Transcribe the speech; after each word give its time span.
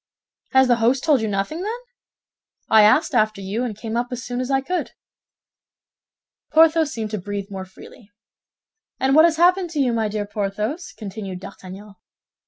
"Has 0.53 0.67
the 0.67 0.77
host 0.77 1.03
told 1.03 1.21
you 1.21 1.27
nothing, 1.27 1.61
then?" 1.61 1.79
"I 2.71 2.81
asked 2.81 3.13
after 3.13 3.39
you, 3.39 3.63
and 3.63 3.77
came 3.77 3.95
up 3.95 4.07
as 4.09 4.23
soon 4.23 4.41
as 4.41 4.49
I 4.49 4.59
could." 4.59 4.93
Porthos 6.51 6.91
seemed 6.91 7.11
to 7.11 7.19
breathe 7.19 7.51
more 7.51 7.65
freely. 7.65 8.09
"And 8.99 9.13
what 9.13 9.25
has 9.25 9.37
happened 9.37 9.69
to 9.73 9.79
you, 9.79 9.93
my 9.93 10.07
dear 10.07 10.25
Porthos?" 10.25 10.91
continued 10.97 11.39
D'Artagnan. 11.39 11.93